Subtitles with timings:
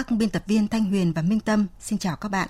[0.00, 2.48] Các biên tập viên Thanh Huyền và Minh Tâm xin chào các bạn.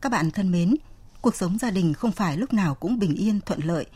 [0.00, 0.76] Các bạn thân mến,
[1.20, 3.86] cuộc sống gia đình không phải lúc nào cũng bình yên thuận lợi.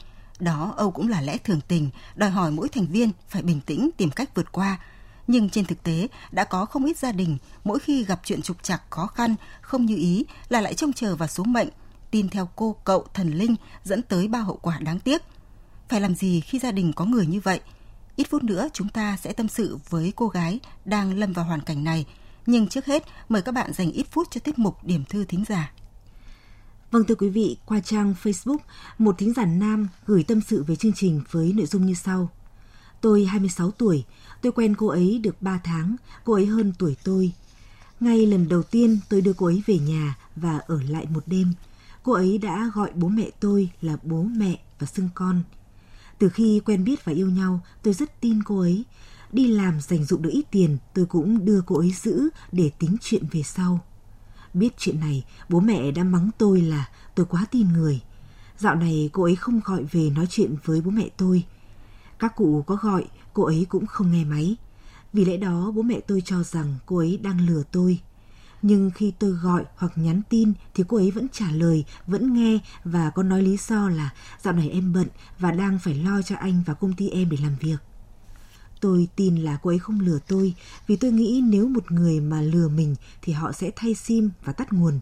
[0.40, 3.90] Đó Âu cũng là lẽ thường tình, đòi hỏi mỗi thành viên phải bình tĩnh
[3.96, 4.78] tìm cách vượt qua.
[5.26, 8.62] Nhưng trên thực tế, đã có không ít gia đình mỗi khi gặp chuyện trục
[8.62, 11.68] trặc khó khăn, không như ý là lại trông chờ vào số mệnh,
[12.10, 15.22] tin theo cô cậu thần linh dẫn tới ba hậu quả đáng tiếc.
[15.88, 17.60] Phải làm gì khi gia đình có người như vậy?
[18.16, 21.60] Ít phút nữa chúng ta sẽ tâm sự với cô gái đang lâm vào hoàn
[21.60, 22.06] cảnh này–
[22.46, 25.44] nhưng trước hết, mời các bạn dành ít phút cho tiết mục Điểm thư thính
[25.48, 25.72] giả.
[26.90, 28.58] Vâng thưa quý vị, qua trang Facebook,
[28.98, 32.28] một thính giả nam gửi tâm sự về chương trình với nội dung như sau.
[33.00, 34.04] Tôi 26 tuổi,
[34.42, 37.32] tôi quen cô ấy được 3 tháng, cô ấy hơn tuổi tôi.
[38.00, 41.52] Ngay lần đầu tiên tôi đưa cô ấy về nhà và ở lại một đêm.
[42.02, 45.42] Cô ấy đã gọi bố mẹ tôi là bố mẹ và xưng con.
[46.18, 48.84] Từ khi quen biết và yêu nhau, tôi rất tin cô ấy
[49.32, 52.96] đi làm dành dụng được ít tiền, tôi cũng đưa cô ấy giữ để tính
[53.00, 53.80] chuyện về sau.
[54.54, 58.00] Biết chuyện này, bố mẹ đã mắng tôi là tôi quá tin người.
[58.58, 61.44] Dạo này cô ấy không gọi về nói chuyện với bố mẹ tôi.
[62.18, 64.56] Các cụ có gọi, cô ấy cũng không nghe máy.
[65.12, 68.00] Vì lẽ đó bố mẹ tôi cho rằng cô ấy đang lừa tôi.
[68.62, 72.58] Nhưng khi tôi gọi hoặc nhắn tin thì cô ấy vẫn trả lời, vẫn nghe
[72.84, 74.10] và có nói lý do là
[74.42, 77.36] dạo này em bận và đang phải lo cho anh và công ty em để
[77.42, 77.76] làm việc.
[78.82, 80.54] Tôi tin là cô ấy không lừa tôi
[80.86, 84.52] vì tôi nghĩ nếu một người mà lừa mình thì họ sẽ thay sim và
[84.52, 85.00] tắt nguồn.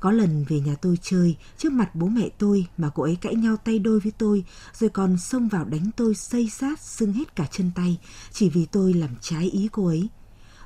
[0.00, 3.34] Có lần về nhà tôi chơi trước mặt bố mẹ tôi mà cô ấy cãi
[3.34, 4.44] nhau tay đôi với tôi
[4.78, 7.98] rồi còn xông vào đánh tôi xây sát sưng hết cả chân tay
[8.32, 10.08] chỉ vì tôi làm trái ý cô ấy.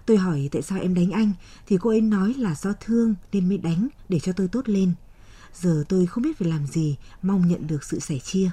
[0.06, 1.32] Tôi hỏi tại sao em đánh anh
[1.66, 4.92] thì cô ấy nói là do thương nên mới đánh để cho tôi tốt lên.
[5.54, 8.50] Giờ tôi không biết phải làm gì, mong nhận được sự sẻ chia.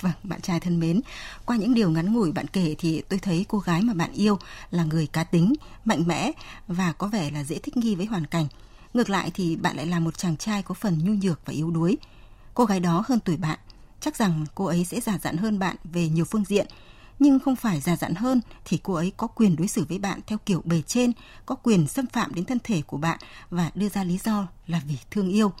[0.00, 1.00] Vâng, bạn trai thân mến,
[1.44, 4.38] qua những điều ngắn ngủi bạn kể thì tôi thấy cô gái mà bạn yêu
[4.70, 5.52] là người cá tính,
[5.84, 6.32] mạnh mẽ
[6.68, 8.46] và có vẻ là dễ thích nghi với hoàn cảnh.
[8.94, 11.70] Ngược lại thì bạn lại là một chàng trai có phần nhu nhược và yếu
[11.70, 11.96] đuối.
[12.54, 13.58] Cô gái đó hơn tuổi bạn,
[14.00, 16.66] chắc rằng cô ấy sẽ già dặn hơn bạn về nhiều phương diện,
[17.18, 20.20] nhưng không phải già dặn hơn thì cô ấy có quyền đối xử với bạn
[20.26, 21.12] theo kiểu bề trên,
[21.46, 23.18] có quyền xâm phạm đến thân thể của bạn
[23.50, 25.52] và đưa ra lý do là vì thương yêu.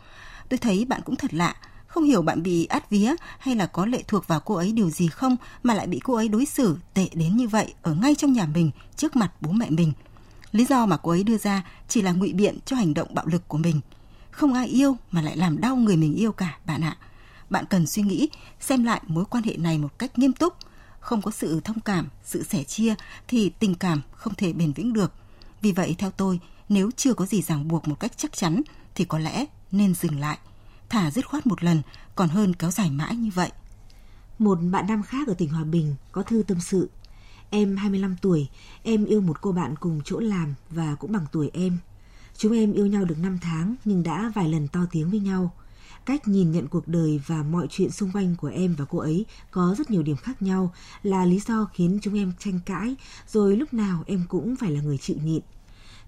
[0.48, 1.56] Tôi thấy bạn cũng thật lạ,
[1.92, 4.90] không hiểu bạn bị át vía hay là có lệ thuộc vào cô ấy điều
[4.90, 8.14] gì không mà lại bị cô ấy đối xử tệ đến như vậy ở ngay
[8.14, 9.92] trong nhà mình trước mặt bố mẹ mình.
[10.52, 13.26] Lý do mà cô ấy đưa ra chỉ là ngụy biện cho hành động bạo
[13.26, 13.80] lực của mình.
[14.30, 16.96] Không ai yêu mà lại làm đau người mình yêu cả bạn ạ.
[17.50, 18.28] Bạn cần suy nghĩ,
[18.60, 20.54] xem lại mối quan hệ này một cách nghiêm túc.
[21.00, 22.94] Không có sự thông cảm, sự sẻ chia
[23.28, 25.12] thì tình cảm không thể bền vững được.
[25.60, 28.62] Vì vậy theo tôi, nếu chưa có gì ràng buộc một cách chắc chắn
[28.94, 30.38] thì có lẽ nên dừng lại–
[30.92, 31.82] thả dứt khoát một lần
[32.14, 33.52] còn hơn kéo dài mãi như vậy.
[34.38, 36.90] Một bạn nam khác ở tỉnh Hòa Bình có thư tâm sự.
[37.50, 38.48] Em 25 tuổi,
[38.82, 41.78] em yêu một cô bạn cùng chỗ làm và cũng bằng tuổi em.
[42.36, 45.52] Chúng em yêu nhau được 5 tháng nhưng đã vài lần to tiếng với nhau.
[46.04, 49.26] Cách nhìn nhận cuộc đời và mọi chuyện xung quanh của em và cô ấy
[49.50, 50.72] có rất nhiều điểm khác nhau
[51.02, 52.94] là lý do khiến chúng em tranh cãi,
[53.28, 55.42] rồi lúc nào em cũng phải là người chịu nhịn.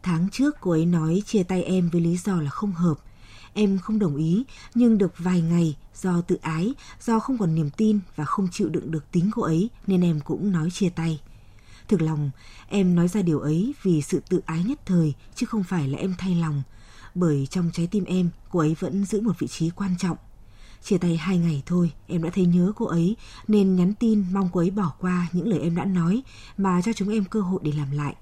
[0.02, 2.94] Tháng trước cô ấy nói chia tay em với lý do là không hợp–
[3.54, 4.44] Em không đồng ý,
[4.74, 8.68] nhưng được vài ngày do tự ái, do không còn niềm tin và không chịu
[8.68, 11.20] đựng được tính cô ấy nên em cũng nói chia tay.
[11.88, 12.30] Thực lòng,
[12.68, 15.98] em nói ra điều ấy vì sự tự ái nhất thời chứ không phải là
[15.98, 16.62] em thay lòng.
[17.14, 20.16] Bởi trong trái tim em, cô ấy vẫn giữ một vị trí quan trọng.
[20.82, 23.16] Chia tay hai ngày thôi, em đã thấy nhớ cô ấy
[23.48, 26.22] nên nhắn tin mong cô ấy bỏ qua những lời em đã nói
[26.56, 28.14] mà cho chúng em cơ hội để làm lại.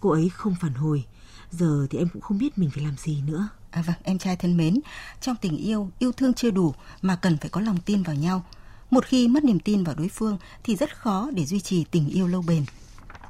[0.00, 1.04] Cô ấy không phản hồi,
[1.50, 3.48] giờ thì em cũng không biết mình phải làm gì nữa.
[3.70, 4.80] À vâng, em trai thân mến,
[5.20, 8.42] trong tình yêu, yêu thương chưa đủ mà cần phải có lòng tin vào nhau.
[8.90, 12.08] Một khi mất niềm tin vào đối phương thì rất khó để duy trì tình
[12.08, 12.64] yêu lâu bền.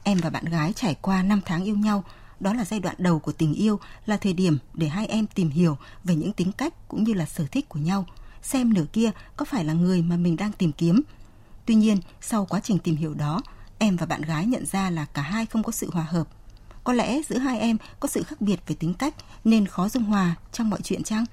[0.03, 2.05] Em và bạn gái trải qua 5 tháng yêu nhau,
[2.41, 5.50] đó là giai đoạn đầu của tình yêu, là thời điểm để hai em tìm
[5.50, 8.06] hiểu về những tính cách cũng như là sở thích của nhau,
[8.43, 11.03] xem nửa kia có phải là người mà mình đang tìm kiếm.
[11.67, 13.43] Tuy nhiên, sau quá trình tìm hiểu đó,
[13.79, 16.29] em và bạn gái nhận ra là cả hai không có sự hòa hợp
[16.88, 19.14] có lẽ giữa hai em có sự khác biệt về tính cách
[19.44, 21.25] nên khó dung hòa trong mọi chuyện chăng?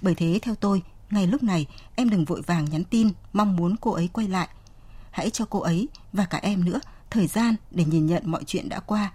[0.00, 1.66] Bởi thế theo tôi, ngay lúc này
[1.96, 4.48] em đừng vội vàng nhắn tin mong muốn cô ấy quay lại.
[5.10, 6.80] Hãy cho cô ấy và cả em nữa
[7.10, 9.12] thời gian để nhìn nhận mọi chuyện đã qua.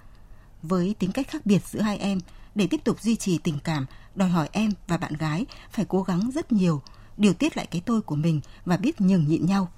[0.63, 2.19] Với tính cách khác biệt giữa hai em,
[2.55, 3.85] để tiếp tục duy trì tình cảm,
[4.15, 6.81] đòi hỏi em và bạn gái phải cố gắng rất nhiều,
[7.17, 9.71] điều tiết lại cái tôi của mình và biết nhường nhịn nhau.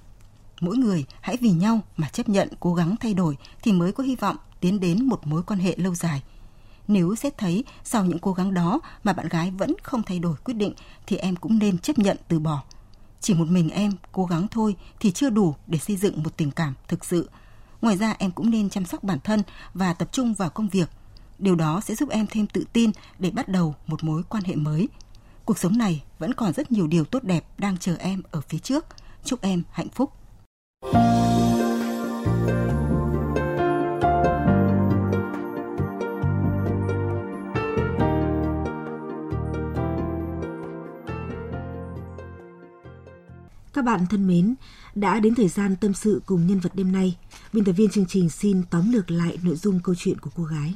[0.60, 4.04] Mỗi người hãy vì nhau mà chấp nhận cố gắng thay đổi thì mới có
[4.04, 6.22] hy vọng tiến đến một mối quan hệ lâu dài.
[6.88, 10.36] Nếu xét thấy sau những cố gắng đó mà bạn gái vẫn không thay đổi
[10.44, 10.72] quyết định,
[11.06, 12.62] thì em cũng nên chấp nhận từ bỏ.
[13.20, 16.50] Chỉ một mình em cố gắng thôi thì chưa đủ để xây dựng một tình
[16.50, 17.30] cảm thực sự.
[17.82, 19.42] Ngoài ra, em cũng nên chăm sóc bản thân
[19.74, 20.88] và tập trung vào công việc.
[21.38, 24.54] Điều đó sẽ giúp em thêm tự tin để bắt đầu một mối quan hệ
[24.54, 24.88] mới.
[25.44, 28.58] Cuộc sống này vẫn còn rất nhiều điều tốt đẹp đang chờ em ở phía
[28.58, 28.86] trước.
[29.24, 30.12] Chúc em hạnh phúc.
[43.78, 44.54] Các bạn thân mến,
[44.94, 47.16] đã đến thời gian tâm sự cùng nhân vật đêm nay.
[47.52, 50.44] Biên tập viên chương trình xin tóm lược lại nội dung câu chuyện của cô
[50.44, 50.74] gái.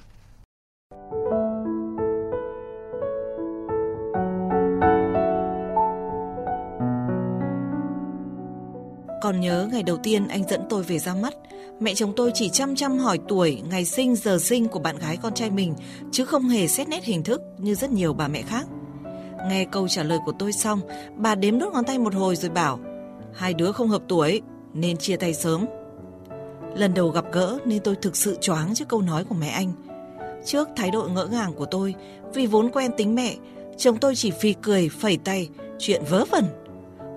[9.23, 11.35] Còn nhớ ngày đầu tiên anh dẫn tôi về ra mắt,
[11.81, 15.17] mẹ chồng tôi chỉ chăm chăm hỏi tuổi, ngày sinh, giờ sinh của bạn gái
[15.17, 15.75] con trai mình,
[16.13, 18.67] chứ không hề xét nét hình thức như rất nhiều bà mẹ khác.
[19.49, 20.81] Nghe câu trả lời của tôi xong,
[21.17, 22.79] bà đếm đốt ngón tay một hồi rồi bảo,
[23.35, 24.43] hai đứa không hợp tuổi
[24.75, 25.67] nên chia tay sớm.
[26.77, 29.73] Lần đầu gặp gỡ nên tôi thực sự choáng trước câu nói của mẹ anh.
[30.45, 31.95] Trước thái độ ngỡ ngàng của tôi,
[32.35, 33.37] vì vốn quen tính mẹ,
[33.77, 35.49] chồng tôi chỉ phì cười, phẩy tay,
[35.79, 36.45] chuyện vớ vẩn.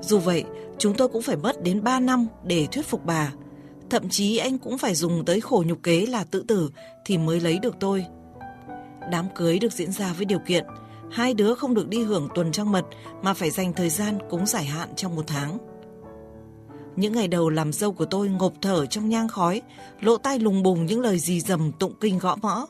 [0.01, 0.43] Dù vậy,
[0.77, 3.33] chúng tôi cũng phải mất đến 3 năm để thuyết phục bà.
[3.89, 6.69] Thậm chí anh cũng phải dùng tới khổ nhục kế là tự tử
[7.05, 8.05] thì mới lấy được tôi.
[9.11, 10.65] Đám cưới được diễn ra với điều kiện
[11.11, 12.85] hai đứa không được đi hưởng tuần trăng mật
[13.21, 15.57] mà phải dành thời gian cúng giải hạn trong một tháng.
[16.95, 19.61] Những ngày đầu làm dâu của tôi ngộp thở trong nhang khói,
[20.01, 22.67] lỗ tai lùng bùng những lời dì dầm tụng kinh gõ mõ.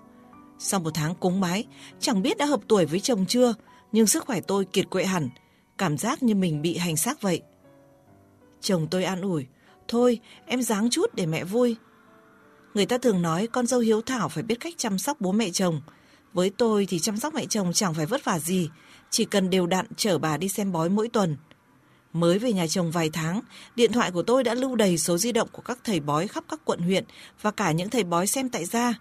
[0.60, 1.66] Sau một tháng cúng bái,
[2.00, 3.54] chẳng biết đã hợp tuổi với chồng chưa,
[3.92, 5.30] nhưng sức khỏe tôi kiệt quệ hẳn,
[5.78, 7.42] cảm giác như mình bị hành xác vậy.
[8.62, 9.46] Chồng tôi an ủi,
[9.88, 11.76] thôi em dáng chút để mẹ vui.
[12.74, 15.50] Người ta thường nói con dâu hiếu thảo phải biết cách chăm sóc bố mẹ
[15.50, 15.82] chồng.
[16.34, 18.70] Với tôi thì chăm sóc mẹ chồng chẳng phải vất vả gì,
[19.10, 21.38] chỉ cần đều đặn chở bà đi xem bói mỗi tuần.
[22.16, 23.42] Mới về nhà chồng vài tháng,
[23.76, 26.44] điện thoại của tôi đã lưu đầy số di động của các thầy bói khắp
[26.50, 27.04] các quận huyện
[27.42, 28.94] và cả những thầy bói xem tại gia.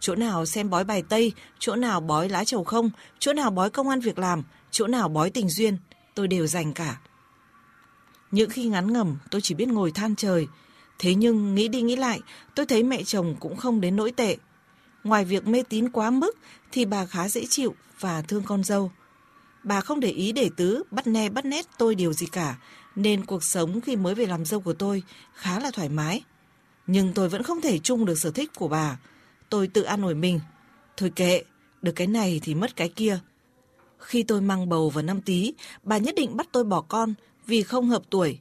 [0.00, 3.70] Chỗ nào xem bói bài Tây, chỗ nào bói lá trầu không, chỗ nào bói
[3.70, 5.76] công an việc làm, chỗ nào bói tình duyên,
[6.14, 7.00] tôi đều dành cả.
[8.30, 10.46] Những khi ngắn ngầm, tôi chỉ biết ngồi than trời.
[10.98, 12.20] Thế nhưng nghĩ đi nghĩ lại,
[12.54, 14.36] tôi thấy mẹ chồng cũng không đến nỗi tệ.
[15.04, 16.38] Ngoài việc mê tín quá mức
[16.72, 18.90] thì bà khá dễ chịu và thương con dâu.
[19.66, 22.58] Bà không để ý để tứ, bắt ne bắt nét tôi điều gì cả,
[22.96, 25.02] nên cuộc sống khi mới về làm dâu của tôi
[25.34, 26.24] khá là thoải mái.
[26.86, 28.98] Nhưng tôi vẫn không thể chung được sở thích của bà.
[29.50, 30.40] Tôi tự an ủi mình.
[30.96, 31.42] Thôi kệ,
[31.82, 33.18] được cái này thì mất cái kia.
[33.98, 37.14] Khi tôi mang bầu vào năm tí, bà nhất định bắt tôi bỏ con
[37.46, 38.38] vì không hợp tuổi.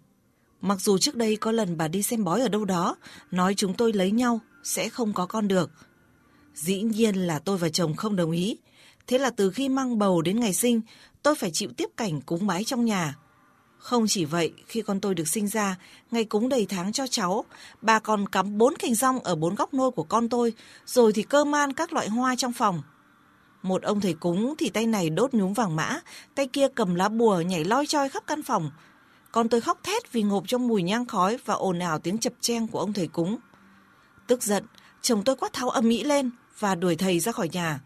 [0.61, 2.95] Mặc dù trước đây có lần bà đi xem bói ở đâu đó,
[3.31, 5.71] nói chúng tôi lấy nhau, sẽ không có con được.
[6.53, 8.57] Dĩ nhiên là tôi và chồng không đồng ý.
[9.07, 10.81] Thế là từ khi mang bầu đến ngày sinh,
[11.25, 13.15] tôi phải chịu tiếp cảnh cúng bái trong nhà.
[13.77, 15.75] Không chỉ vậy, khi con tôi được sinh ra,
[16.11, 17.45] ngày cúng đầy tháng cho cháu,
[17.81, 20.53] bà còn cắm bốn cành rong ở bốn góc nôi của con tôi,
[20.85, 22.81] rồi thì cơ man các loại hoa trong phòng.
[23.63, 25.99] Một ông thầy cúng thì tay này đốt nhúm vàng mã,
[26.35, 28.71] tay kia cầm lá bùa nhảy loi choi khắp căn phòng.
[29.31, 32.33] Con tôi khóc thét vì ngộp trong mùi nhang khói và ồn ào tiếng chập
[32.41, 33.37] chen của ông thầy cúng.
[34.27, 34.65] Tức giận,
[35.01, 36.29] chồng tôi quát tháo âm mỹ lên
[36.59, 37.79] và đuổi thầy ra khỏi nhà.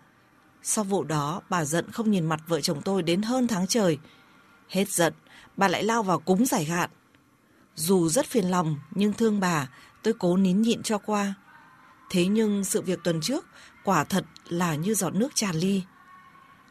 [0.64, 3.98] Sau vụ đó, bà giận không nhìn mặt vợ chồng tôi đến hơn tháng trời.
[4.70, 5.14] Hết giận,
[5.58, 6.90] bà lại lao vào cúng giải hạn.
[7.76, 9.70] Dù rất phiền lòng, nhưng thương bà,
[10.04, 11.34] tôi cố nín nhịn cho qua.
[12.10, 13.46] Thế nhưng sự việc tuần trước
[13.84, 15.82] quả thật là như giọt nước tràn ly.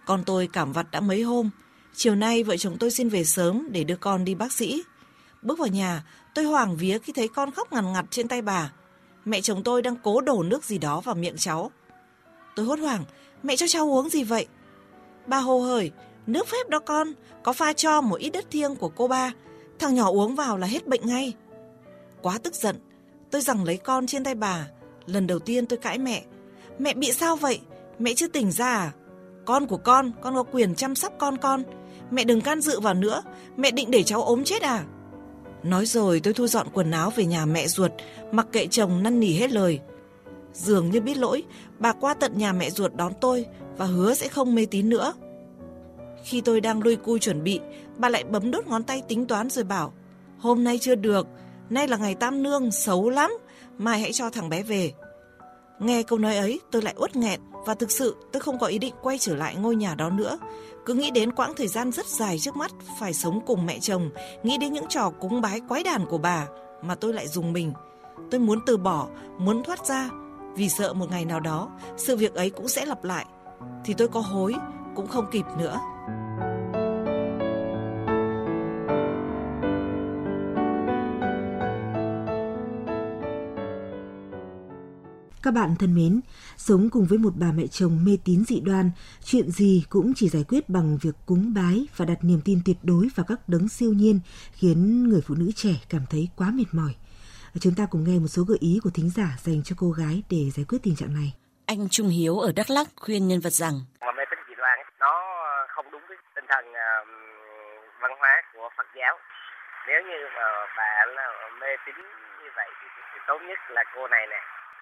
[0.07, 1.50] Con tôi cảm vặt đã mấy hôm,
[1.95, 4.83] chiều nay vợ chồng tôi xin về sớm để đưa con đi bác sĩ.
[5.42, 6.04] Bước vào nhà,
[6.35, 8.73] tôi hoảng vía khi thấy con khóc ngằn ngặt trên tay bà.
[9.25, 11.71] Mẹ chồng tôi đang cố đổ nước gì đó vào miệng cháu.
[12.57, 13.04] Tôi hốt hoảng,
[13.42, 14.47] mẹ cho cháu uống gì vậy?
[15.26, 15.90] ba hồ hởi,
[16.26, 19.33] nước phép đó con, có pha cho một ít đất thiêng của cô ba.
[19.78, 21.35] Thằng nhỏ uống vào là hết bệnh ngay.
[22.23, 22.76] Quá tức giận,
[23.30, 24.68] tôi rằng lấy con trên tay bà.
[25.07, 26.25] Lần đầu tiên tôi cãi mẹ.
[26.78, 27.61] Mẹ bị sao vậy?
[27.99, 28.92] Mẹ chưa tỉnh ra à?
[29.45, 31.62] Con của con, con có quyền chăm sóc con con.
[32.11, 33.23] Mẹ đừng can dự vào nữa,
[33.57, 34.85] mẹ định để cháu ốm chết à?
[35.62, 37.92] Nói rồi tôi thu dọn quần áo về nhà mẹ ruột,
[38.33, 39.80] mặc kệ chồng năn nỉ hết lời.
[40.59, 41.45] Dường như biết lỗi,
[41.79, 43.47] bà qua tận nhà mẹ ruột đón tôi
[43.77, 45.12] và hứa sẽ không mê tín nữa.
[46.25, 47.61] Khi tôi đang lui cui chuẩn bị,
[47.97, 49.93] bà lại bấm đốt ngón tay tính toán rồi bảo
[50.38, 51.27] Hôm nay chưa được,
[51.71, 53.31] nay là ngày tam nương, xấu lắm,
[53.79, 54.93] mai hãy cho thằng bé về.
[55.79, 58.79] Nghe câu nói ấy tôi lại uất nghẹn và thực sự tôi không có ý
[58.79, 60.38] định quay trở lại ngôi nhà đó nữa.
[60.87, 64.11] Cứ nghĩ đến quãng thời gian rất dài trước mắt phải sống cùng mẹ chồng,
[64.43, 66.47] nghĩ đến những trò cúng bái quái đản của bà
[66.83, 67.73] mà tôi lại dùng mình.
[68.31, 70.11] Tôi muốn từ bỏ, muốn thoát ra
[70.59, 73.27] vì sợ một ngày nào đó sự việc ấy cũng sẽ lặp lại.
[73.85, 74.55] Thì tôi có hối
[74.97, 75.81] cũng không kịp nữa.
[85.43, 86.21] Các bạn thân mến,
[86.57, 88.91] sống cùng với một bà mẹ chồng mê tín dị đoan,
[89.25, 92.77] chuyện gì cũng chỉ giải quyết bằng việc cúng bái và đặt niềm tin tuyệt
[92.83, 94.21] đối vào các đấng siêu nhiên,
[94.53, 96.95] khiến người phụ nữ trẻ cảm thấy quá mệt mỏi.
[97.61, 100.23] Chúng ta cùng nghe một số gợi ý của thính giả dành cho cô gái
[100.33, 101.28] để giải quyết tình trạng này.
[101.67, 104.78] Anh Trung Hiếu ở Đắk Lắk khuyên nhân vật rằng mà mê tín dị đoan
[105.05, 105.12] nó
[105.75, 107.09] không đúng với tinh thần uh,
[108.02, 109.14] văn hóa của Phật giáo.
[109.88, 111.26] Nếu như mà bà là
[111.61, 111.97] mê tín
[112.43, 114.40] như vậy thì, thì tốt nhất là cô này nè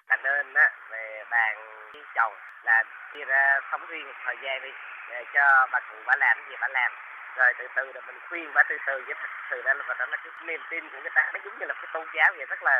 [0.09, 1.55] là nên á về bàn
[1.93, 2.33] với chồng
[2.63, 2.83] là
[3.13, 4.73] chia ra sống riêng một thời gian đi
[5.09, 6.91] để cho bà cụ bà làm gì bà làm
[7.39, 10.05] rồi từ từ là mình khuyên và từ từ với thật sự ra là đó
[10.11, 12.45] là cái niềm tin của người ta nó giống như là cái tôn giáo vậy
[12.49, 12.75] rất là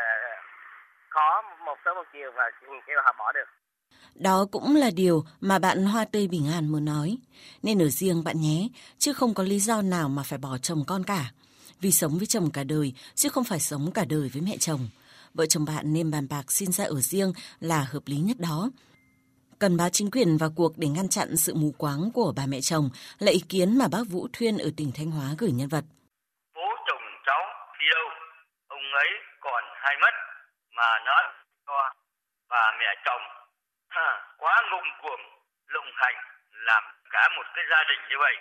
[1.10, 2.52] khó một sớm một chiều và
[2.88, 3.50] kêu họ bỏ được
[4.16, 7.18] đó cũng là điều mà bạn Hoa Tươi Bình An muốn nói.
[7.64, 10.84] Nên ở riêng bạn nhé, chứ không có lý do nào mà phải bỏ chồng
[10.88, 11.26] con cả.
[11.82, 14.90] Vì sống với chồng cả đời, chứ không phải sống cả đời với mẹ chồng
[15.38, 18.70] vợ chồng bạn nên bàn bạc xin ra ở riêng là hợp lý nhất đó.
[19.60, 22.60] Cần báo chính quyền vào cuộc để ngăn chặn sự mù quáng của bà mẹ
[22.62, 25.86] chồng là ý kiến mà bác Vũ Thuyên ở tỉnh Thanh Hóa gửi nhân vật.
[26.56, 27.44] Bố chồng cháu
[27.80, 28.08] đi đâu,
[28.68, 29.10] ông ấy
[29.40, 30.14] còn hay mất
[30.78, 31.24] mà nói
[31.68, 31.78] cho
[32.50, 33.24] bà mẹ chồng
[33.88, 35.24] ha, quá ngông cuồng
[35.74, 36.18] lộng hành
[36.52, 36.84] làm
[37.14, 38.36] cả một cái gia đình như vậy.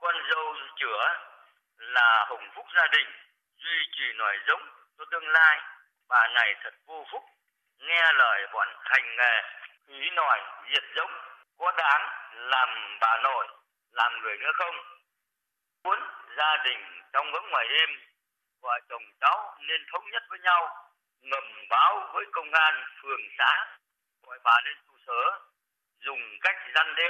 [0.00, 0.46] Con dâu
[0.80, 1.02] chữa
[1.78, 3.08] là hồng phúc gia đình,
[3.62, 4.64] duy trì nòi giống
[4.98, 5.56] cho tương lai
[6.08, 7.22] bà này thật vô phúc
[7.88, 9.36] nghe lời bọn hành nghề
[9.86, 10.40] ý nòi
[10.72, 11.10] diệt giống
[11.58, 13.46] có đáng làm bà nội
[13.92, 14.76] làm người nữa không
[15.84, 15.98] muốn
[16.36, 17.90] gia đình trong ngưỡng ngoài êm,
[18.62, 23.76] vợ chồng cháu nên thống nhất với nhau ngầm báo với công an phường xã
[24.22, 25.40] gọi bà lên trụ sở
[25.98, 27.08] dùng cách răn đe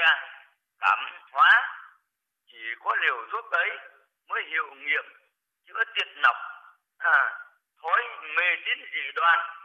[0.78, 0.98] cảm
[1.32, 1.78] hóa
[2.46, 3.70] chỉ có liều thuốc ấy
[4.28, 5.04] mới hiệu nghiệm
[5.66, 6.36] chữa tiệt nọc
[6.98, 7.38] à
[7.82, 8.02] thói
[8.36, 9.61] mê tín dị đoan.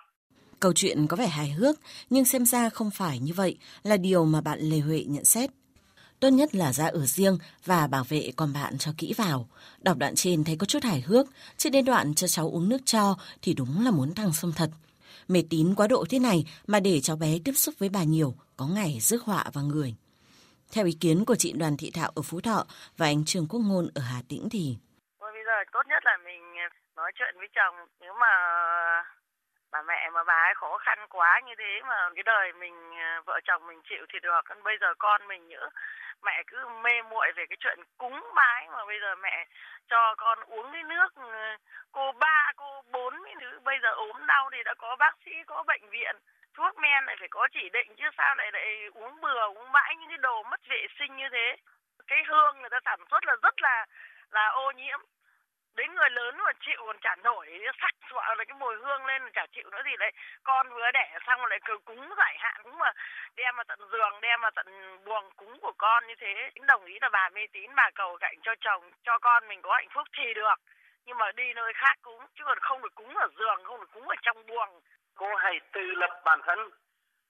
[0.59, 1.75] Câu chuyện có vẻ hài hước,
[2.09, 5.49] nhưng xem ra không phải như vậy là điều mà bạn Lê Huệ nhận xét.
[6.19, 9.49] Tốt nhất là ra ở riêng và bảo vệ con bạn cho kỹ vào.
[9.79, 11.25] Đọc đoạn trên thấy có chút hài hước,
[11.57, 14.69] chứ đến đoạn cho cháu uống nước cho thì đúng là muốn thăng xâm thật.
[15.27, 18.35] Mê tín quá độ thế này mà để cháu bé tiếp xúc với bà nhiều,
[18.57, 19.95] có ngày rước họa vào người.
[20.71, 22.65] Theo ý kiến của chị Đoàn Thị Thảo ở Phú Thọ
[22.97, 24.77] và anh Trương Quốc Ngôn ở Hà Tĩnh thì...
[25.19, 26.41] Bây giờ tốt nhất là mình
[26.95, 28.31] nói chuyện với chồng nếu mà
[29.77, 33.21] bà mẹ mà bà ấy khó khăn quá như thế mà cái đời mình ờ,
[33.25, 34.41] vợ chồng mình chịu thì được.
[34.45, 35.69] Còn bây giờ con mình nữa
[36.23, 39.45] mẹ cứ mê muội về cái chuyện cúng bái mà bây giờ mẹ
[39.87, 41.57] cho con uống cái nước ờ,
[41.91, 43.59] cô ba, cô bốn cái thứ.
[43.63, 46.15] Bây giờ ốm đau thì đã có bác sĩ, có bệnh viện,
[46.53, 49.95] thuốc men lại phải có chỉ định chứ sao lại lại uống bừa, uống mãi
[49.95, 51.55] những cái đồ mất vệ sinh như thế.
[52.07, 53.85] Cái hương người ta sản xuất là rất là
[54.31, 54.99] là ô nhiễm
[55.77, 57.47] đến người lớn mà chịu còn chả nổi
[57.81, 60.11] sặc sụa là cái mùi hương lên chả chịu nữa gì đấy
[60.43, 62.91] con vừa đẻ xong lại cứ cúng giải hạn, cúng mà
[63.35, 64.67] đem vào tận giường, đem vào tận
[65.05, 66.49] buồng cúng của con như thế.
[66.55, 69.61] Chính đồng ý là bà mê tín, bà cầu cạnh cho chồng, cho con mình
[69.61, 70.55] có hạnh phúc thì được.
[71.05, 73.91] Nhưng mà đi nơi khác cúng chứ còn không được cúng ở giường, không được
[73.93, 74.81] cúng ở trong buồng.
[75.15, 76.59] Cô hãy tự lập bản thân,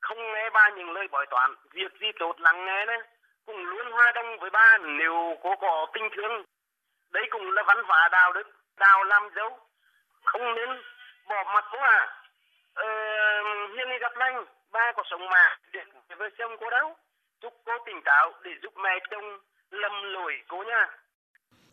[0.02, 1.56] không nghe ba những lời bói toán.
[1.72, 3.00] Việc gì tốt lắng nghe đấy
[3.46, 6.44] cùng luôn hòa đồng với ba nếu cô có tình thương
[7.12, 8.48] đấy cũng là văn hóa đạo đức
[8.78, 9.60] đạo làm dấu.
[10.24, 10.70] Không nên
[11.30, 12.18] bỏ mặt cô à
[12.74, 12.86] ờ,
[13.76, 15.80] hiền gặp lành ba có sống mà để
[16.18, 16.96] với chồng cô đâu.
[17.42, 19.40] Chúc cô tỉnh táo để giúp mẹ chồng
[19.72, 20.88] lầm lỗi cô nha.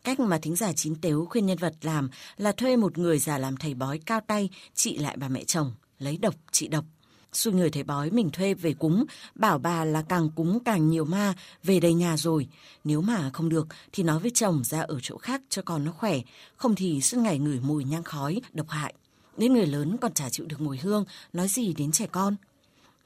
[0.03, 3.37] Cách mà thính giả chín tếu khuyên nhân vật làm là thuê một người giả
[3.37, 6.83] làm thầy bói cao tay trị lại bà mẹ chồng, lấy độc trị độc
[7.35, 11.05] xui người thầy bói mình thuê về cúng, bảo bà là càng cúng càng nhiều
[11.05, 12.47] ma, về đây nhà rồi.
[12.83, 15.91] Nếu mà không được thì nói với chồng ra ở chỗ khác cho con nó
[15.91, 16.13] khỏe,
[16.55, 18.93] không thì suốt ngày ngửi mùi nhang khói, độc hại.
[19.37, 22.35] Đến người lớn còn chả chịu được mùi hương, nói gì đến trẻ con.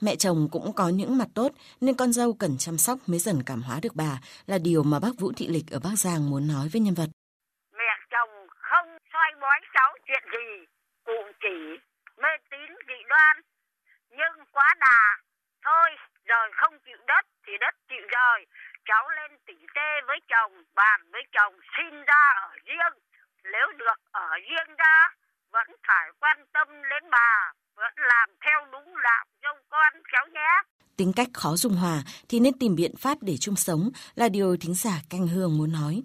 [0.01, 3.43] Mẹ chồng cũng có những mặt tốt nên con dâu cần chăm sóc mới dần
[3.45, 6.47] cảm hóa được bà là điều mà bác Vũ Thị Lịch ở Bắc Giang muốn
[6.47, 7.09] nói với nhân vật.
[7.73, 10.65] Mẹ chồng không soi bói cháu chuyện gì,
[11.05, 11.57] cụ chỉ
[12.21, 13.48] mê tín dị đoan
[14.19, 15.01] nhưng quá đà
[15.65, 15.89] thôi
[16.25, 18.45] rồi không chịu đất thì đất chịu rồi
[18.85, 22.95] cháu lên tỉnh tê với chồng bàn với chồng xin ra ở riêng
[23.43, 25.09] nếu được ở riêng ra
[25.51, 30.53] vẫn phải quan tâm đến bà, vẫn làm theo đúng đạo dâu con cháu nhé.
[30.97, 34.57] Tính cách khó dung hòa thì nên tìm biện pháp để chung sống là điều
[34.61, 36.03] thính giả canh hương muốn nói.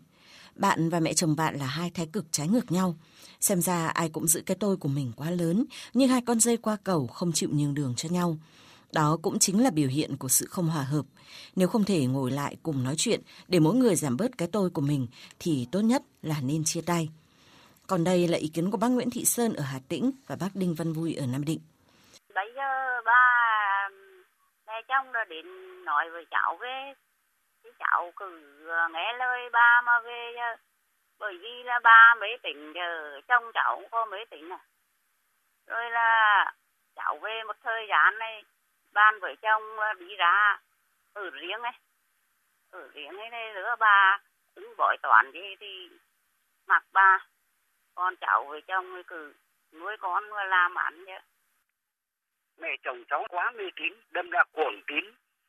[0.55, 2.95] Bạn và mẹ chồng bạn là hai thái cực trái ngược nhau.
[3.45, 6.57] Xem ra ai cũng giữ cái tôi của mình quá lớn, như hai con dây
[6.57, 8.37] qua cầu không chịu nhường đường cho nhau.
[8.93, 11.03] Đó cũng chính là biểu hiện của sự không hòa hợp.
[11.57, 14.71] Nếu không thể ngồi lại cùng nói chuyện để mỗi người giảm bớt cái tôi
[14.71, 15.07] của mình
[15.39, 17.09] thì tốt nhất là nên chia tay.
[17.87, 20.51] Còn đây là ý kiến của bác Nguyễn Thị Sơn ở Hà Tĩnh và bác
[20.55, 21.61] Đinh Văn Vui ở Nam Định.
[22.35, 22.71] Bây giờ
[23.05, 23.23] ba
[24.67, 25.47] mẹ chồng là đến
[25.85, 26.93] nói với cháu về
[27.65, 28.27] thì cháu cứ
[28.93, 30.21] nghe lời ba mà về
[31.19, 34.59] bởi vì là ba mấy tỉnh giờ chồng cháu cũng có mấy tỉnh à.
[35.67, 36.53] Rồi là
[36.95, 38.45] cháu về một thời gian này
[38.93, 39.63] ban với chồng
[39.99, 40.61] đi ra
[41.13, 41.73] ở riêng ấy.
[42.71, 44.19] Ở riêng ấy này nữa bà
[44.55, 45.89] ứng bội toàn đi thì
[46.67, 47.27] mặc ba
[47.95, 49.35] con cháu với chồng người cứ
[49.73, 51.19] nuôi con và làm ăn chứ.
[52.59, 55.05] Mẹ chồng cháu quá mê tín, đâm ra cuồng tín,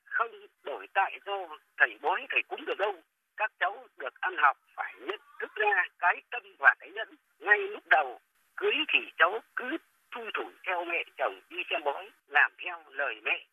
[0.05, 1.34] không đổi tại do
[1.77, 3.03] thầy bói, thầy cúng được đâu
[3.38, 7.58] các cháu được ăn học phải nhận thức ra cái tâm và cái nhẫn ngay
[7.58, 8.20] lúc đầu,
[8.58, 9.77] cưới thì cháu cứ
[10.12, 13.46] thu thủ theo mẹ chồng đi xem bói, làm theo lời mẹ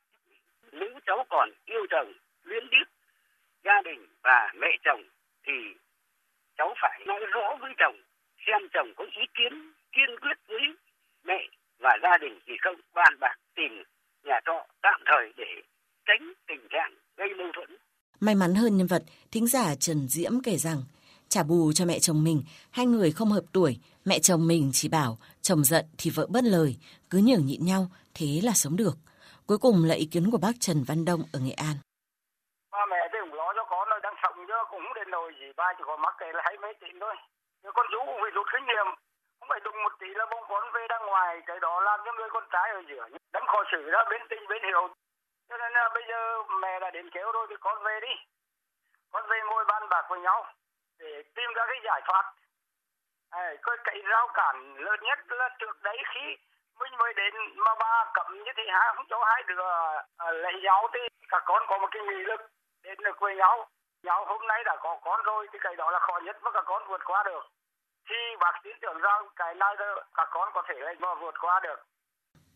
[0.72, 2.12] nếu cháu còn yêu chồng,
[2.42, 2.84] luyến tiếc
[3.64, 5.02] gia đình và mẹ chồng
[5.46, 5.52] thì
[6.56, 7.96] cháu phải nói rõ với chồng,
[8.46, 10.74] xem chồng có ý kiến kiên quyết với
[11.24, 11.48] mẹ
[11.78, 13.82] và gia đình thì không, bàn bạc, tìm
[14.22, 15.62] nhà trọ tạm thời để
[16.04, 17.76] tránh tình trạng gây mâu thuẫn.
[18.26, 19.02] May mắn hơn nhân vật,
[19.32, 20.80] thính giả Trần Diễm kể rằng,
[21.32, 22.38] trả bù cho mẹ chồng mình,
[22.76, 23.72] hai người không hợp tuổi,
[24.10, 25.12] mẹ chồng mình chỉ bảo
[25.46, 26.70] chồng giận thì vợ bất lời,
[27.10, 27.82] cứ nhường nhịn nhau,
[28.16, 28.94] thế là sống được.
[29.48, 31.76] Cuối cùng là ý kiến của bác Trần Văn Đông ở Nghệ An.
[32.74, 35.48] Ba mẹ thì cũng lo cho con rồi đang sống chứ cũng đến nồi gì,
[35.60, 37.16] ba chỉ có mắc cái là hay mấy tiền thôi.
[37.62, 38.88] Nếu con chú cũng phải rút kinh nghiệm,
[39.38, 42.10] không phải đụng một tí là bông con về ra ngoài, cái đó làm cho
[42.16, 43.04] người con trai ở giữa.
[43.34, 44.84] Đấm khó xử đó, bên tình bên hiểu.
[45.52, 48.14] Cho nên là bây giờ mẹ đã đến kéo rồi thì con về đi.
[49.10, 50.46] Con về ngồi bàn bạc với nhau
[50.98, 52.24] để tìm ra cái giải pháp.
[53.30, 56.36] À, cái, cái rào cản lớn nhất là trước đấy khi
[56.80, 59.62] mình mới đến mà ba cấm như thế ha không cho hai đứa
[60.16, 62.40] à, lấy nhau thì các con có một cái nghị lực
[62.82, 63.68] đến được với nhau
[64.02, 66.64] nhau hôm nay đã có con rồi thì cái đó là khó nhất mà các
[66.66, 67.46] con vượt qua được
[68.08, 69.76] thì bác tin tưởng rằng cái này
[70.14, 71.80] các con có thể mà vượt qua được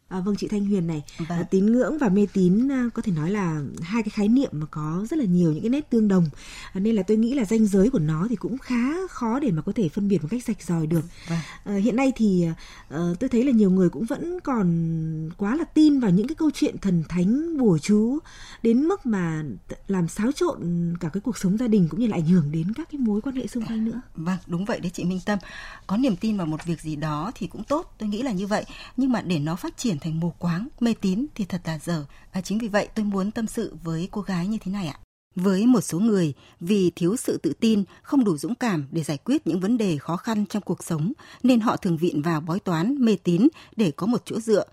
[0.08, 1.38] À, vâng chị Thanh Huyền này, vâng.
[1.38, 4.50] à, tín ngưỡng và mê tín à, có thể nói là hai cái khái niệm
[4.52, 6.28] mà có rất là nhiều những cái nét tương đồng,
[6.72, 9.50] à, nên là tôi nghĩ là danh giới của nó thì cũng khá khó để
[9.50, 11.04] mà có thể phân biệt một cách rạch ròi được.
[11.28, 11.38] Vâng.
[11.64, 12.46] À, hiện nay thì
[12.88, 16.34] Ờ, tôi thấy là nhiều người cũng vẫn còn quá là tin vào những cái
[16.34, 18.18] câu chuyện thần thánh bùa chú
[18.62, 19.42] đến mức mà
[19.88, 22.72] làm xáo trộn cả cái cuộc sống gia đình cũng như là ảnh hưởng đến
[22.76, 24.00] các cái mối quan hệ xung quanh nữa.
[24.14, 25.38] Vâng, đúng vậy đấy chị Minh Tâm.
[25.86, 28.46] Có niềm tin vào một việc gì đó thì cũng tốt, tôi nghĩ là như
[28.46, 28.64] vậy.
[28.96, 32.04] Nhưng mà để nó phát triển thành mù quáng, mê tín thì thật là dở.
[32.30, 34.98] À, chính vì vậy tôi muốn tâm sự với cô gái như thế này ạ.
[35.36, 39.18] Với một số người, vì thiếu sự tự tin, không đủ dũng cảm để giải
[39.24, 42.60] quyết những vấn đề khó khăn trong cuộc sống, nên họ thường viện vào bói
[42.60, 44.64] toán, mê tín để có một chỗ dựa.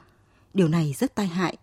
[0.53, 1.57] Điều này rất tai hại.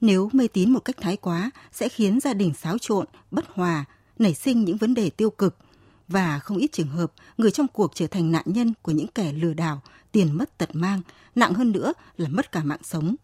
[0.00, 3.84] Nếu mê tín một cách thái quá, sẽ khiến gia đình xáo trộn, bất hòa,
[4.18, 5.56] nảy sinh những vấn đề tiêu cực.
[6.08, 9.32] Và không ít trường hợp, người trong cuộc trở thành nạn nhân của những kẻ
[9.32, 9.80] lừa đảo,
[10.12, 11.00] tiền mất tật mang,
[11.34, 13.16] nặng hơn nữa là mất cả mạng sống.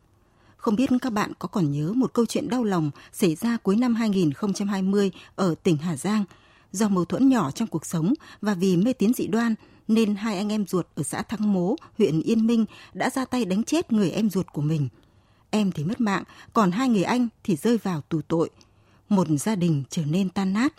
[0.62, 3.76] Không biết các bạn có còn nhớ một câu chuyện đau lòng xảy ra cuối
[3.76, 6.24] năm 2020 ở tỉnh Hà Giang.
[6.72, 9.54] Do mâu thuẫn nhỏ trong cuộc sống và vì mê tín dị đoan
[9.88, 13.44] nên hai anh em ruột ở xã Thắng Mố, huyện Yên Minh đã ra tay
[13.44, 14.88] đánh chết người em ruột của mình.
[15.50, 16.22] Em thì mất mạng,
[16.52, 18.50] còn hai người anh thì rơi vào tù tội.
[19.08, 20.74] Một gia đình trở nên tan nát.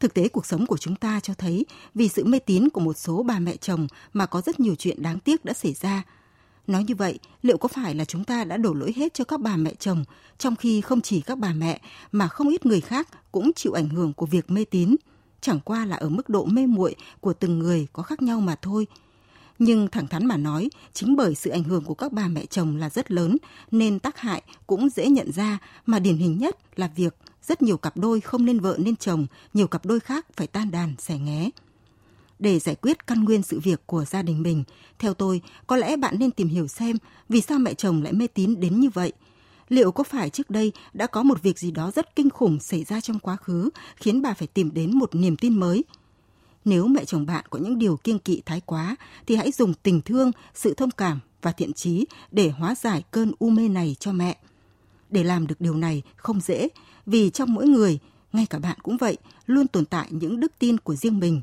[0.00, 2.96] Thực tế cuộc sống của chúng ta cho thấy vì sự mê tín của một
[2.96, 6.02] số bà mẹ chồng mà có rất nhiều chuyện đáng tiếc đã xảy ra.
[6.66, 9.40] Nói như vậy, liệu có phải là chúng ta đã đổ lỗi hết cho các
[9.40, 10.04] bà mẹ chồng,
[10.38, 11.80] trong khi không chỉ các bà mẹ
[12.12, 14.96] mà không ít người khác cũng chịu ảnh hưởng của việc mê tín,
[15.40, 18.56] chẳng qua là ở mức độ mê muội của từng người có khác nhau mà
[18.62, 18.86] thôi.
[19.58, 22.76] Nhưng thẳng thắn mà nói, chính bởi sự ảnh hưởng của các bà mẹ chồng
[22.76, 23.36] là rất lớn
[23.70, 27.76] nên tác hại cũng dễ nhận ra mà điển hình nhất là việc rất nhiều
[27.76, 31.18] cặp đôi không nên vợ nên chồng, nhiều cặp đôi khác phải tan đàn xẻ
[31.18, 31.50] nghé.
[32.42, 34.64] Để giải quyết căn nguyên sự việc của gia đình mình,
[34.98, 36.96] theo tôi, có lẽ bạn nên tìm hiểu xem
[37.28, 39.12] vì sao mẹ chồng lại mê tín đến như vậy.
[39.68, 42.84] Liệu có phải trước đây đã có một việc gì đó rất kinh khủng xảy
[42.84, 45.84] ra trong quá khứ khiến bà phải tìm đến một niềm tin mới?
[46.64, 50.00] Nếu mẹ chồng bạn có những điều kiêng kỵ thái quá thì hãy dùng tình
[50.00, 54.12] thương, sự thông cảm và thiện trí để hóa giải cơn u mê này cho
[54.12, 54.38] mẹ.
[55.10, 56.68] Để làm được điều này không dễ
[57.06, 57.98] vì trong mỗi người,
[58.32, 61.42] ngay cả bạn cũng vậy, luôn tồn tại những đức tin của riêng mình.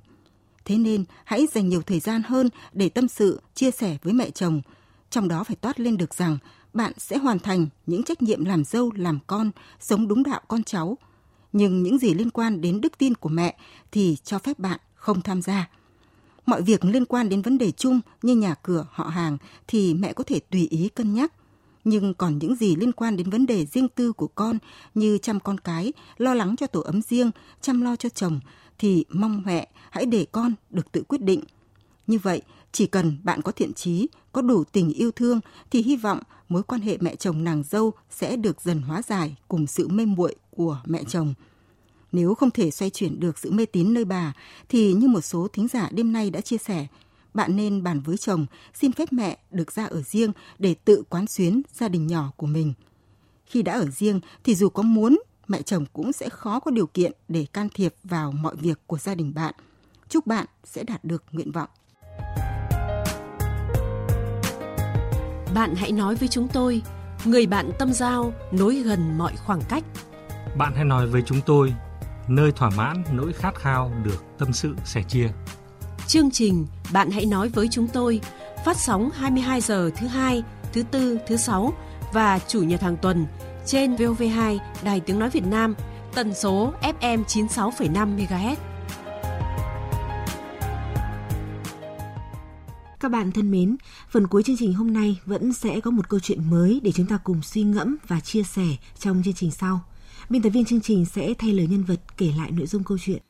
[0.65, 4.29] Thế nên hãy dành nhiều thời gian hơn để tâm sự, chia sẻ với mẹ
[4.29, 4.61] chồng.
[5.09, 6.37] Trong đó phải toát lên được rằng
[6.73, 10.63] bạn sẽ hoàn thành những trách nhiệm làm dâu, làm con, sống đúng đạo con
[10.63, 10.97] cháu.
[11.53, 13.55] Nhưng những gì liên quan đến đức tin của mẹ
[13.91, 15.69] thì cho phép bạn không tham gia.
[16.45, 20.13] Mọi việc liên quan đến vấn đề chung như nhà cửa, họ hàng thì mẹ
[20.13, 21.33] có thể tùy ý cân nhắc.
[21.83, 24.57] Nhưng còn những gì liên quan đến vấn đề riêng tư của con
[24.93, 28.39] như chăm con cái, lo lắng cho tổ ấm riêng, chăm lo cho chồng
[28.79, 31.43] thì mong mẹ hãy để con được tự quyết định.
[32.07, 35.39] Như vậy, chỉ cần bạn có thiện trí, có đủ tình yêu thương
[35.71, 39.35] thì hy vọng mối quan hệ mẹ chồng nàng dâu sẽ được dần hóa giải
[39.47, 41.33] cùng sự mê muội của mẹ chồng.
[42.11, 44.33] Nếu không thể xoay chuyển được sự mê tín nơi bà
[44.69, 46.87] thì như một số thính giả đêm nay đã chia sẻ,
[47.33, 51.27] bạn nên bàn với chồng xin phép mẹ được ra ở riêng để tự quán
[51.27, 52.73] xuyến gia đình nhỏ của mình.
[53.45, 56.87] Khi đã ở riêng thì dù có muốn, mẹ chồng cũng sẽ khó có điều
[56.87, 59.53] kiện để can thiệp vào mọi việc của gia đình bạn.
[60.09, 61.69] Chúc bạn sẽ đạt được nguyện vọng.
[65.53, 66.81] Bạn hãy nói với chúng tôi,
[67.25, 69.83] người bạn tâm giao nối gần mọi khoảng cách.
[70.57, 71.73] Bạn hãy nói với chúng tôi,
[72.27, 75.29] nơi thỏa mãn nỗi khát khao được tâm sự sẻ chia.
[76.07, 78.21] Chương trình Bạn hãy nói với chúng tôi
[78.65, 81.73] phát sóng 22 giờ thứ hai, thứ tư, thứ sáu
[82.13, 83.25] và chủ nhật hàng tuần
[83.69, 85.75] trên VOV2 Đài Tiếng Nói Việt Nam,
[86.13, 88.55] tần số FM 96,5 MHz.
[92.99, 93.75] Các bạn thân mến,
[94.09, 97.05] phần cuối chương trình hôm nay vẫn sẽ có một câu chuyện mới để chúng
[97.05, 98.67] ta cùng suy ngẫm và chia sẻ
[98.99, 99.79] trong chương trình sau.
[100.29, 102.97] Biên tập viên chương trình sẽ thay lời nhân vật kể lại nội dung câu
[103.01, 103.21] chuyện.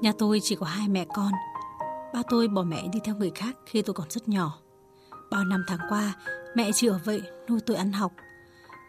[0.00, 1.32] Nhà tôi chỉ có hai mẹ con.
[2.14, 4.65] Ba tôi bỏ mẹ đi theo người khác khi tôi còn rất nhỏ.
[5.30, 6.14] Bao năm tháng qua,
[6.54, 8.12] mẹ chỉ ở vậy nuôi tôi ăn học.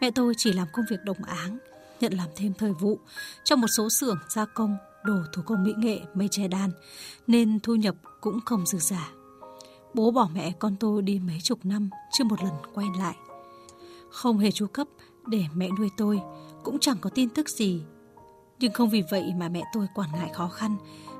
[0.00, 1.58] Mẹ tôi chỉ làm công việc đồng áng,
[2.00, 2.98] nhận làm thêm thời vụ
[3.44, 6.70] trong một số xưởng gia công đồ thủ công mỹ nghệ mây che đan
[7.26, 9.10] nên thu nhập cũng không dư giả.
[9.94, 13.16] Bố bỏ mẹ con tôi đi mấy chục năm chưa một lần quay lại.
[14.10, 14.88] Không hề chu cấp
[15.26, 16.20] để mẹ nuôi tôi,
[16.64, 17.82] cũng chẳng có tin tức gì.
[18.58, 20.76] Nhưng không vì vậy mà mẹ tôi quản ngại khó khăn.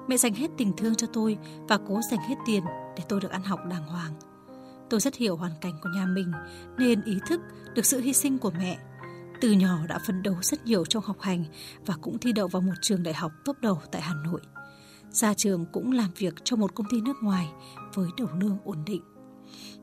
[0.09, 2.63] Mẹ dành hết tình thương cho tôi và cố dành hết tiền
[2.97, 4.13] để tôi được ăn học đàng hoàng.
[4.91, 6.33] Tôi rất hiểu hoàn cảnh của nhà mình
[6.79, 7.41] nên ý thức
[7.75, 8.79] được sự hy sinh của mẹ.
[9.41, 11.45] Từ nhỏ đã phấn đấu rất nhiều trong học hành
[11.87, 14.41] và cũng thi đậu vào một trường đại học tốt đầu tại Hà Nội.
[15.11, 17.49] Ra trường cũng làm việc cho một công ty nước ngoài
[17.95, 19.03] với đầu lương ổn định.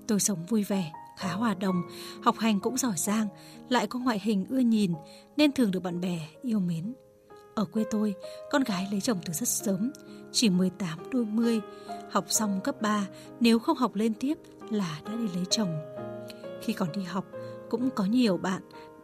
[0.07, 1.81] Tôi sống vui vẻ, khá hòa đồng,
[2.23, 3.27] học hành cũng giỏi giang,
[3.69, 4.93] lại có ngoại hình ưa nhìn
[5.37, 6.93] nên thường được bạn bè yêu mến.
[7.55, 8.15] Ở quê tôi,
[8.51, 9.91] con gái lấy chồng từ rất sớm,
[10.31, 11.61] chỉ 18 đôi mươi,
[12.11, 13.07] học xong cấp 3,
[13.39, 14.37] nếu không học lên tiếp
[14.69, 15.69] là đã đi lấy chồng.
[16.61, 17.25] Khi còn đi học,
[17.69, 18.61] cũng có nhiều bạn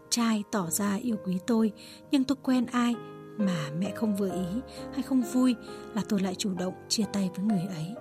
[0.10, 1.71] trai tỏ ra yêu quý tôi,
[2.12, 2.95] nhưng tôi quen ai
[3.38, 4.62] mà mẹ không vừa ý
[4.93, 5.56] hay không vui
[5.95, 7.95] là tôi lại chủ động chia tay với người ấy.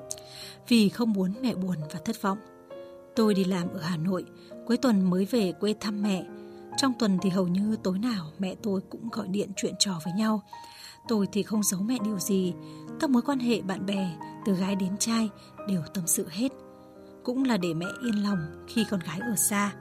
[0.69, 2.39] Vì không muốn mẹ buồn và thất vọng.
[3.17, 4.25] Tôi đi làm ở Hà Nội,
[4.67, 6.27] cuối tuần mới về quê thăm mẹ.
[6.77, 10.13] Trong tuần thì hầu như tối nào mẹ tôi cũng gọi điện chuyện trò với
[10.13, 10.43] nhau.
[11.09, 12.55] Tôi thì không giấu mẹ điều gì,
[13.01, 15.29] các mối quan hệ bạn bè, từ gái đến trai
[15.69, 16.53] đều tâm sự hết.
[17.25, 19.73] Cũng là để mẹ yên lòng khi con gái ở xa.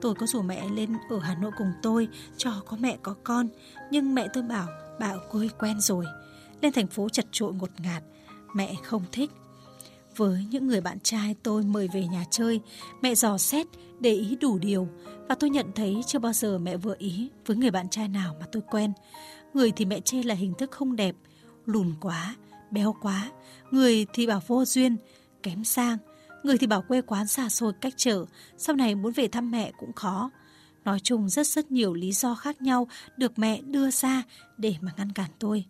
[0.00, 3.48] Tôi có rủ mẹ lên ở Hà Nội cùng tôi cho có mẹ có con,
[3.90, 4.66] nhưng mẹ tôi bảo
[5.00, 6.04] bà ở quê quen rồi.
[6.60, 8.02] Lên thành phố chật trội ngột ngạt,
[8.54, 9.30] mẹ không thích.
[10.16, 12.60] Với những người bạn trai tôi mời về nhà chơi,
[13.02, 13.66] mẹ dò xét,
[14.00, 14.88] để ý đủ điều
[15.28, 18.36] và tôi nhận thấy chưa bao giờ mẹ vừa ý với người bạn trai nào
[18.40, 18.92] mà tôi quen.
[19.54, 21.14] Người thì mẹ chê là hình thức không đẹp,
[21.66, 22.34] lùn quá,
[22.70, 23.30] béo quá,
[23.70, 24.96] người thì bảo vô duyên,
[25.42, 25.98] kém sang,
[26.42, 28.24] người thì bảo quê quán xa xôi cách trở,
[28.56, 30.30] sau này muốn về thăm mẹ cũng khó.
[30.84, 34.22] Nói chung rất rất nhiều lý do khác nhau được mẹ đưa ra
[34.56, 35.64] để mà ngăn cản tôi.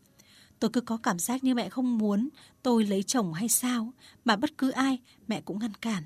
[0.58, 2.28] Tôi cứ có cảm giác như mẹ không muốn
[2.62, 3.92] tôi lấy chồng hay sao,
[4.24, 6.02] mà bất cứ ai mẹ cũng ngăn cản.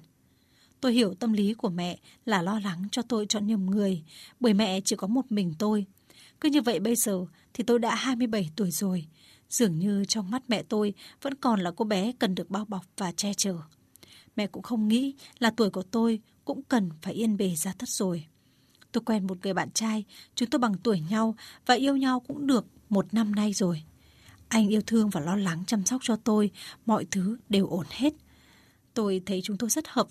[0.81, 4.03] Tôi hiểu tâm lý của mẹ là lo lắng cho tôi chọn nhầm người,
[4.41, 5.87] bởi mẹ chỉ có một mình tôi.
[6.41, 9.07] Cứ như vậy bây giờ thì tôi đã 27 tuổi rồi.
[9.49, 12.85] Dường như trong mắt mẹ tôi vẫn còn là cô bé cần được bao bọc
[12.97, 13.57] và che chở.
[14.37, 17.89] Mẹ cũng không nghĩ là tuổi của tôi cũng cần phải yên bề ra thất
[17.89, 18.27] rồi.
[18.93, 21.35] Tôi quen một người bạn trai, chúng tôi bằng tuổi nhau
[21.67, 23.83] và yêu nhau cũng được một năm nay rồi.
[24.49, 26.51] Anh yêu thương và lo lắng chăm sóc cho tôi,
[26.87, 28.15] mọi thứ đều ổn hết.
[28.95, 30.09] Tôi thấy chúng tôi rất hợp.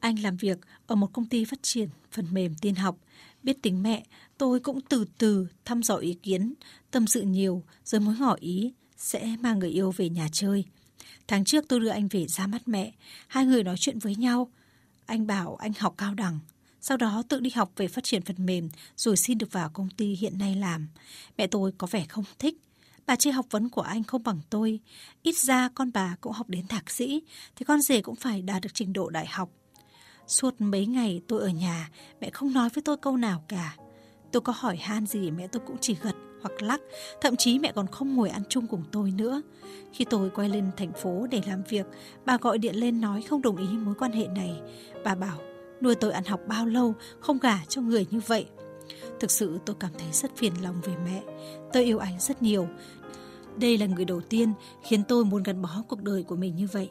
[0.00, 2.98] Anh làm việc ở một công ty phát triển phần mềm tin học.
[3.42, 4.06] Biết tính mẹ,
[4.38, 6.54] tôi cũng từ từ thăm dò ý kiến,
[6.90, 10.64] tâm sự nhiều rồi mới ngỏ ý sẽ mang người yêu về nhà chơi.
[11.28, 12.92] Tháng trước tôi đưa anh về ra mắt mẹ,
[13.28, 14.50] hai người nói chuyện với nhau.
[15.06, 16.38] Anh bảo anh học cao đẳng,
[16.80, 19.88] sau đó tự đi học về phát triển phần mềm rồi xin được vào công
[19.90, 20.88] ty hiện nay làm.
[21.38, 22.56] Mẹ tôi có vẻ không thích,
[23.06, 24.80] Bà chê học vấn của anh không bằng tôi.
[25.22, 27.22] Ít ra con bà cũng học đến thạc sĩ,
[27.56, 29.50] thì con rể cũng phải đạt được trình độ đại học.
[30.26, 31.90] Suốt mấy ngày tôi ở nhà,
[32.20, 33.76] mẹ không nói với tôi câu nào cả.
[34.32, 36.80] Tôi có hỏi han gì mẹ tôi cũng chỉ gật hoặc lắc,
[37.20, 39.42] thậm chí mẹ còn không ngồi ăn chung cùng tôi nữa.
[39.92, 41.86] Khi tôi quay lên thành phố để làm việc,
[42.24, 44.60] bà gọi điện lên nói không đồng ý mối quan hệ này.
[45.04, 45.38] Bà bảo
[45.80, 48.46] nuôi tôi ăn học bao lâu, không gả cho người như vậy.
[49.20, 51.22] Thực sự tôi cảm thấy rất phiền lòng về mẹ.
[51.72, 52.68] Tôi yêu anh rất nhiều.
[53.56, 56.68] Đây là người đầu tiên khiến tôi muốn gắn bó cuộc đời của mình như
[56.72, 56.90] vậy.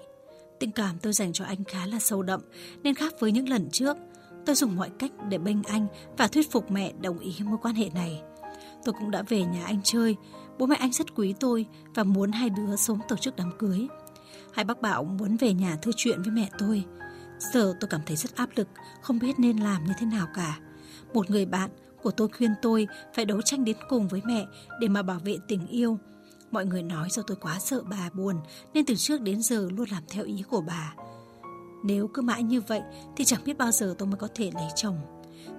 [0.59, 2.41] Tình cảm tôi dành cho anh khá là sâu đậm,
[2.83, 3.97] nên khác với những lần trước.
[4.45, 5.87] Tôi dùng mọi cách để bênh anh
[6.17, 8.21] và thuyết phục mẹ đồng ý mối quan hệ này.
[8.85, 10.15] Tôi cũng đã về nhà anh chơi,
[10.57, 13.87] bố mẹ anh rất quý tôi và muốn hai đứa sớm tổ chức đám cưới.
[14.53, 16.83] Hai bác bảo muốn về nhà thư chuyện với mẹ tôi.
[17.53, 18.67] Giờ tôi cảm thấy rất áp lực,
[19.01, 20.59] không biết nên làm như thế nào cả.
[21.13, 21.69] Một người bạn
[22.03, 24.45] của tôi khuyên tôi phải đấu tranh đến cùng với mẹ
[24.79, 25.99] để mà bảo vệ tình yêu.
[26.51, 28.35] Mọi người nói do tôi quá sợ bà buồn
[28.73, 30.93] nên từ trước đến giờ luôn làm theo ý của bà.
[31.83, 32.81] Nếu cứ mãi như vậy
[33.15, 34.97] thì chẳng biết bao giờ tôi mới có thể lấy chồng.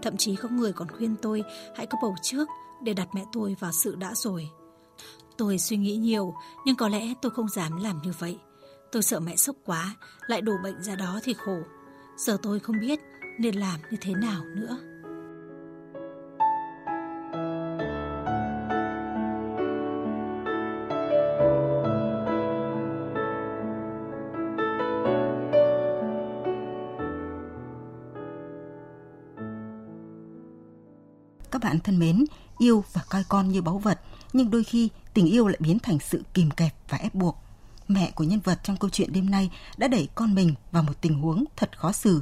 [0.02, 1.42] Thậm chí có người còn khuyên tôi
[1.76, 2.48] hãy có bầu trước
[2.82, 4.48] để đặt mẹ tôi vào sự đã rồi.
[5.36, 8.38] Tôi suy nghĩ nhiều nhưng có lẽ tôi không dám làm như vậy.
[8.92, 9.94] Tôi sợ mẹ sốc quá,
[10.26, 11.58] lại đổ bệnh ra đó thì khổ.
[12.16, 13.00] Giờ tôi không biết
[13.38, 14.78] nên làm như thế nào nữa.
[31.76, 32.24] Bạn thân mến,
[32.58, 34.00] yêu và coi con như báu vật,
[34.32, 37.36] nhưng đôi khi tình yêu lại biến thành sự kìm kẹp và ép buộc.
[37.88, 41.00] Mẹ của nhân vật trong câu chuyện đêm nay đã đẩy con mình vào một
[41.00, 42.20] tình huống thật khó xử.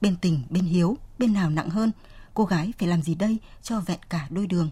[0.00, 1.92] Bên tình, bên hiếu, bên nào nặng hơn?
[2.34, 4.70] Cô gái phải làm gì đây cho vẹn cả đôi đường?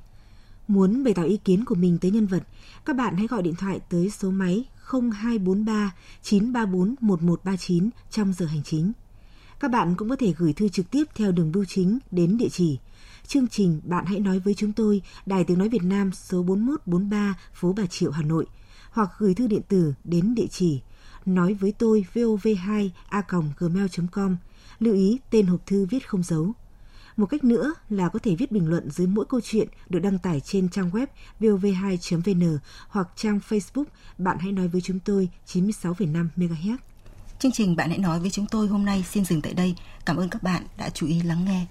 [0.69, 2.43] Muốn bày tỏ ý kiến của mình tới nhân vật,
[2.85, 8.63] các bạn hãy gọi điện thoại tới số máy 0243 934 1139 trong giờ hành
[8.63, 8.93] chính.
[9.61, 12.49] Các bạn cũng có thể gửi thư trực tiếp theo đường bưu chính đến địa
[12.53, 12.79] chỉ
[13.27, 17.35] Chương trình Bạn hãy nói với chúng tôi, Đài Tiếng Nói Việt Nam số 4143,
[17.55, 18.47] phố Bà Triệu, Hà Nội,
[18.91, 20.81] hoặc gửi thư điện tử đến địa chỉ
[21.27, 23.23] nói với tôi vov2 a
[23.59, 24.37] gmail.com.
[24.79, 26.53] Lưu ý tên hộp thư viết không dấu.
[27.17, 30.19] Một cách nữa là có thể viết bình luận dưới mỗi câu chuyện được đăng
[30.19, 31.07] tải trên trang web
[31.41, 32.59] vov2.vn
[32.89, 33.85] hoặc trang Facebook
[34.19, 36.77] Bạn hãy nói với chúng tôi 96,5 MHz.
[37.39, 39.75] Chương trình Bạn hãy nói với chúng tôi hôm nay xin dừng tại đây.
[40.07, 41.67] Cảm ơn các bạn đã chú ý lắng nghe.